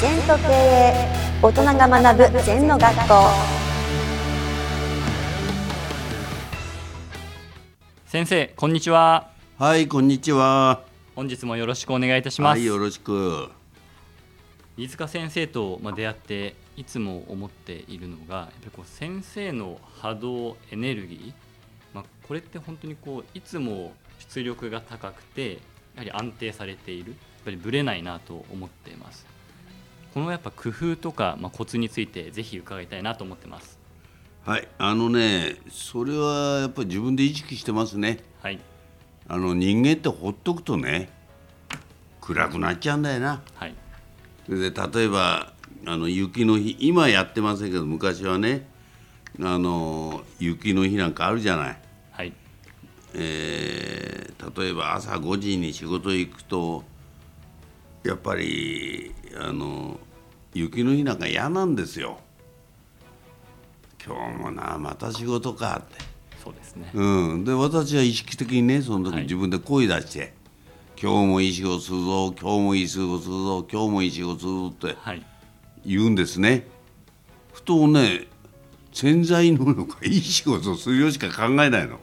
[0.00, 0.94] 全と経営
[1.42, 3.14] 大人が学ぶ全の学校。
[8.06, 9.30] 先生こんにちは。
[9.58, 10.84] はい、こんにちは。
[11.14, 13.50] 本日もよろしくお願いいたします、はい、よろしく。
[14.78, 21.32] 飯塚先生とまあ出会っていつも思っているのがやっぱりこう先生の波動エネルギー、
[21.94, 25.58] まあ、これって本当にこういつも出力が高くてや
[25.98, 27.10] はり安定されている。
[27.10, 29.39] やっぱりぶれないなと思っています
[30.14, 33.78] このやっぱ工夫とか、まあ、コツについてぜひ伺いたいなと思ってます
[34.44, 38.20] はい、あのね、それはやっぱり自分で意識してますね。
[38.42, 38.58] はい
[39.28, 41.08] あの人間ってほっとくとね、
[42.20, 43.42] 暗くなっちゃうんだよな。
[43.54, 43.74] はい
[44.46, 45.52] それで例えば
[45.86, 48.66] あの雪の日、今やってませんけど昔はね、
[49.40, 51.78] あの雪の日なんかあるじゃない。
[52.10, 52.32] はい
[53.14, 54.20] えー
[54.56, 56.82] 例えば朝5時に仕事行くと
[58.02, 59.98] やっぱりあの
[60.54, 62.18] 雪の日なんか嫌なんですよ。
[64.04, 66.02] 今日もなまた仕事かって、
[66.42, 70.32] そうですねうん、で私は意識的にねその時はい自分で声出して
[71.00, 75.26] 「今日もいい仕事するぞ今日もいい仕事するぞ今日もいい仕事するぞ」ってはい
[75.84, 76.66] 言うんですね。
[77.52, 78.26] ふとね
[78.92, 81.98] 潜在能力がいい仕事をするよしか考えないの。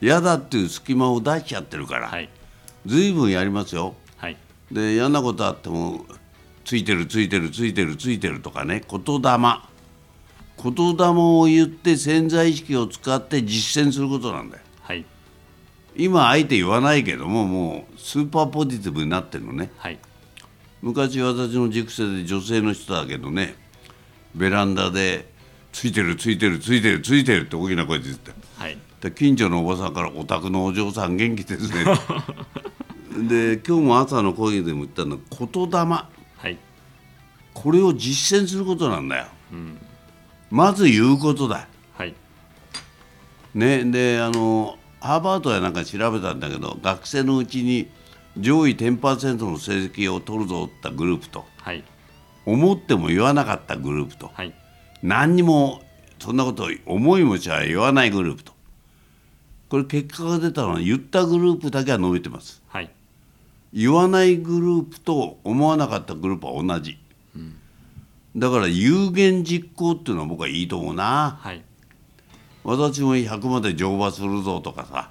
[0.00, 2.28] 嫌だっていう隙間を出しちゃってるから、はい
[2.86, 3.94] ずいぶんやりますよ。
[4.70, 6.04] はいで嫌なことあっても
[6.64, 9.68] ついてるついてるついてるついてるとかね言霊。
[10.62, 14.62] 言霊を言って潜在意識を使って実践することなんだよ。
[14.82, 15.04] はい。
[15.96, 19.70] 今あえて言わないけどももうスーパーポジティブになってるのね。
[19.78, 19.98] はい。
[20.82, 23.54] 昔私の熟成で女性の人だけどね
[24.34, 25.32] ベランダで
[25.72, 28.32] 「ついてるついてるついてるついてる」って大きな声で言って。
[28.58, 28.76] はい。
[29.00, 31.84] で近所のおばさんから「お宅のお嬢さん元気ですね」
[33.26, 35.78] で今日も朝の講義でも言ったの言霊。
[35.78, 36.06] は
[36.48, 36.58] い。
[37.54, 39.26] これを実践することなんだよ、
[40.50, 41.66] まず言うことだ。
[41.96, 42.14] はい。
[43.54, 47.88] ねであのハーバードやなんか調べたんだけど学生のうちに
[48.36, 51.82] 上位10%の成績を取るぞったグループとはい。
[52.46, 54.54] 思っても言わなかったグループとはい。
[55.02, 55.82] 何にも
[56.18, 58.52] そんなこと思いもしは言わないグループと。
[59.68, 62.62] これ結果が出たのは言ったグループだけは伸びてます。
[62.68, 62.90] はい
[63.72, 66.98] 言わないグループと思わなかったグループは同じ、
[68.36, 71.38] だから有言実行っていうのは僕はいいと思うな。
[71.40, 71.62] はい。
[72.64, 75.10] 私も100まで乗馬するぞとかさ。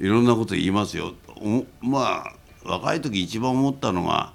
[0.00, 1.14] いろんなこと言いますよ。
[1.36, 2.32] おまあ
[2.64, 4.32] 若い時一番思ったのが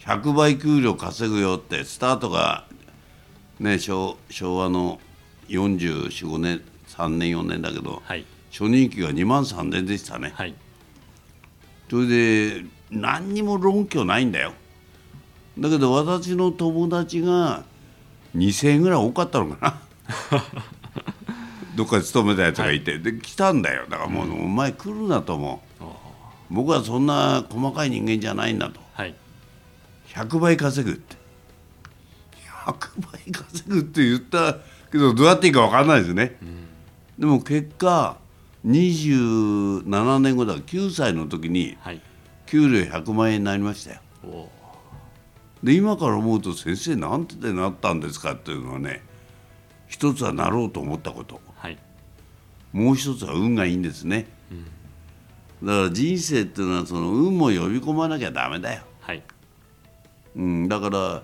[0.00, 2.66] 100倍給料稼ぐよってスタートが
[3.58, 5.00] ね昭昭和の
[5.48, 8.24] 445年3年4年だけど、はい。
[8.50, 10.32] 初任給が2万3000でしたね。
[10.34, 10.54] はい
[11.92, 14.54] それで何にも論拠ないんだよ。
[15.58, 17.64] だけど私の友達が
[18.34, 19.82] 2,000円ぐらい多かったのかな。
[21.76, 23.82] どっかで勤めたやつがいて、で来たんだよ。
[23.90, 25.84] だからもう、お前来るなと思う。
[26.48, 28.80] 僕はそんな細かい人間じゃないんだと。
[28.94, 29.14] はい。
[30.08, 31.16] 100倍稼ぐって。
[32.64, 34.60] 100倍稼ぐって言った
[34.90, 36.38] けどどうやっていいか分かんないですね、
[37.18, 38.16] でも結果
[38.66, 42.00] 27年後だから9歳の時にはい。
[42.46, 44.00] 給料100万円になりましたよ。
[44.24, 44.50] おお
[45.62, 49.02] で今から思うと先生なんてでなったんですかっていうのはね
[49.86, 51.40] 一つはなろうと思ったこと。
[51.54, 51.78] はい。
[52.72, 54.26] もう一つは運がいいんですね、
[55.62, 59.22] だから人生っていうのはその運も呼び込まなきゃダメだよ、はい。
[60.36, 61.22] うん、だから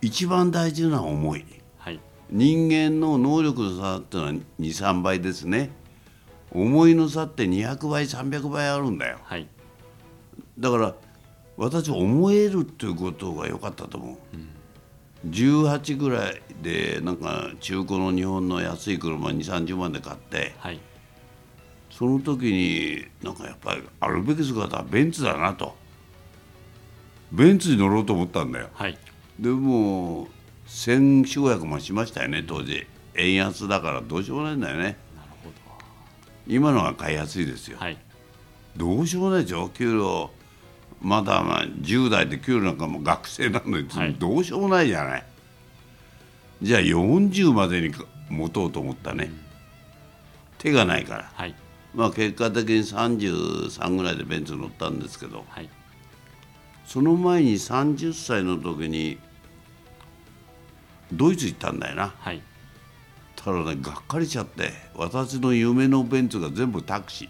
[0.00, 1.44] 一番大事な思い。
[1.78, 2.00] はい。
[2.30, 5.70] 人間の能力の差っていうのは23倍ですね
[6.52, 9.18] 思いの差って200倍300倍あるんだよ。
[9.22, 9.48] はい。
[10.58, 10.94] だから
[11.56, 14.16] 私思えるっていうことが良かったと思う、
[15.28, 20.80] 18ぐらいでなんか中古の日本の安い車2 3 0万で買ってはい。
[21.90, 25.74] その時になんかやっぱりあるべき姿はベンツだなと。
[27.32, 28.68] ベンツに乗ろうと思ったんだよ。
[28.72, 28.98] はい。
[29.38, 30.28] でも
[30.68, 32.86] 1400500万しましたよね当時。
[33.14, 34.98] 円安だからどうしようもないんだよね
[36.46, 37.78] 今のが買いやすいですよ。
[37.78, 37.98] どはい。
[38.76, 40.30] どうしようもないでしょ給料
[41.00, 44.14] まだまあ10代で給料なんかもう学生なのに、はい。
[44.14, 45.24] どうしようもないじゃない。
[46.62, 47.94] じゃあ40までに
[48.30, 49.30] 持とうと思ったね、
[50.58, 51.30] 手がないから。
[51.34, 51.54] はい。
[51.94, 55.68] まあ結果的に33ぐらいでベンツ乗ったんですけどはい。
[56.84, 59.18] その前に30歳の時に
[61.12, 62.14] ドイツ行ったんだよな
[63.50, 67.28] はいただねがっかりしちゃって私の夢のベンツが全部タクシ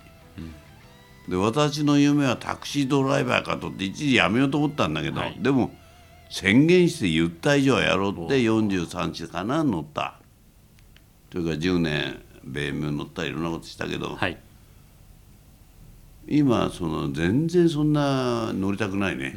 [1.29, 5.37] ー、で私の夢はタクシードライバーかとって一時やめようと思ったんだけど、はい。
[5.41, 5.73] でも
[6.31, 10.21] 宣言して言った以上やろうって43日かな乗った。
[11.33, 14.39] それから10年米名乗ったりいろんなことしたけど、はい。
[16.29, 19.37] 今その全然そんな乗りたくないね、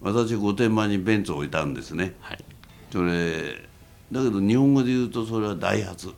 [0.00, 2.14] 私御殿場にベンツを置いたんですね。
[2.20, 2.44] はい。
[2.90, 3.68] それ
[4.12, 6.12] だけど日本語で言うとそれはダイハツ。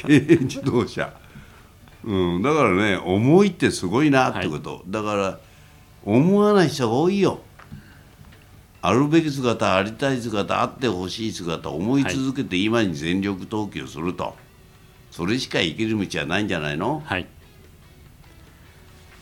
[0.00, 1.12] 軽自動車、
[2.04, 5.38] うん、だからね思いってすごいなってこと、だから
[6.04, 7.40] 思わない人が多いよ。
[8.82, 14.34] あるべき姿ありたい姿あってほしい姿思い続けて今に全力投球すると、
[15.10, 17.02] それしか生きる道はないんじゃないの？
[17.04, 17.26] はい。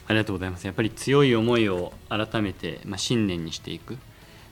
[0.08, 0.66] ありがとうございます。
[0.66, 3.98] やっぱり強い思いを改めて、まあ、信念にしていく。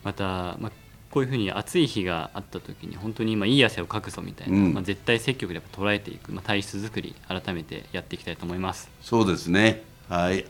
[0.05, 0.72] また、まあ、
[1.10, 4.74] こういうふうに暑い日があった時に本当に今いい汗をかくぞみたいな、うん。
[4.74, 8.88] まあ、絶対積極でやっぱ捉えていく、まあ、体質作り改めてやっていきたいと思います。
[9.02, 9.82] そうですね。
[10.08, 10.44] はい。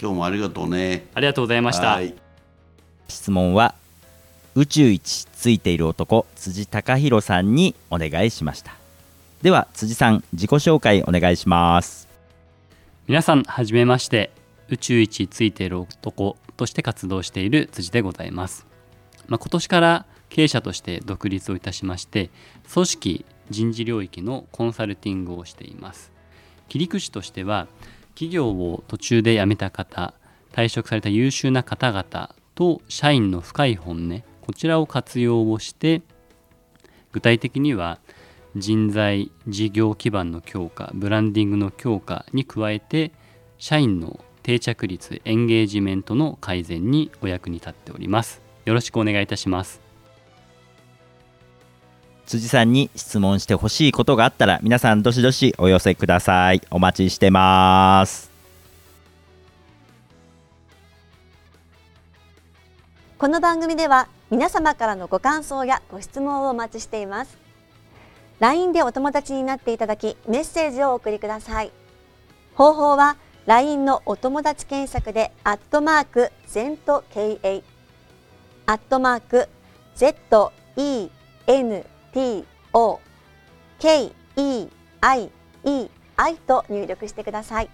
[0.00, 1.06] 今日もありがとうね。
[1.14, 1.92] ありがとうございました。
[1.92, 2.14] はい。
[3.08, 3.74] 質問は
[4.54, 8.74] 宇宙一ついている男辻貴弘さんにお願いしました。
[9.42, 12.08] では辻さん自己紹介お願いします。
[13.08, 14.30] 皆さんはじめまして。
[14.68, 18.64] 宇宙一ついている男として活動している辻でございます、
[19.28, 22.30] まあ、今年から経営者として独立をいたしまして
[22.72, 26.12] 組織人事領域のコンサルティングをしています。
[26.68, 27.68] 切り口としては
[28.14, 30.14] 企業を途中で辞めた方
[30.52, 36.02] 退職された優秀な方々と社員の深い本音こちらを活用をして
[37.12, 37.98] 具体的には
[38.56, 43.12] 人材事業基盤の強化ブランディングの強化に加えて
[43.58, 48.42] 社員の定着率エンゲージメントの改善にお役に立っております。
[48.64, 49.80] よろしくお願いいたします。
[52.26, 56.62] 辻さんに質問してほしいことがあったら皆さんどしどしお寄せください。
[56.70, 58.30] お待ちしてます。
[63.18, 67.36] この番組では皆様からのご感想やご質問をお待ちしています。
[68.40, 71.70] LINE でお友達になっていただきメッセージをお送りください。
[72.54, 73.16] 方法は
[73.46, 77.62] LINE のお友達検索でアットマーク ZENTKA
[78.66, 79.48] アットマーク
[79.96, 80.52] ZENTO
[83.78, 85.30] KEIEI
[86.46, 87.70] と入力してください。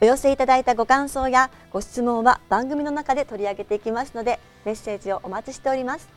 [0.00, 6.13] お寄せいただいたご感想やご質問は番組の中で取り上げていきますのでメッセージをお待ちしております。